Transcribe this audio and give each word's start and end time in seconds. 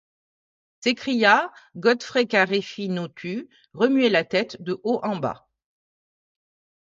s’écria 0.79 1.53
Godfrey 1.75 2.25
Carèfinotu 2.25 3.51
remuait 3.75 4.09
la 4.09 4.25
tête 4.25 4.59
de 4.59 4.81
haut 4.83 4.99
en 5.03 5.17
bas. 5.17 5.47